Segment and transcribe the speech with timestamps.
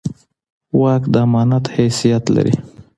[0.81, 2.55] واک د امانت حیثیت لري